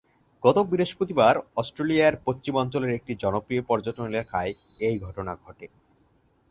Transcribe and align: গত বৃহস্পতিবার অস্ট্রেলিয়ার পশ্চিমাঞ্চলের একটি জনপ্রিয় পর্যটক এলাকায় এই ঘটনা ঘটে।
গত 0.43 0.57
বৃহস্পতিবার 0.69 1.35
অস্ট্রেলিয়ার 1.55 2.13
পশ্চিমাঞ্চলের 2.25 2.91
একটি 2.93 3.13
জনপ্রিয় 3.15 3.61
পর্যটক 3.61 4.05
এলাকায় 4.05 4.51
এই 4.79 4.95
ঘটনা 4.99 5.33
ঘটে। 5.35 5.65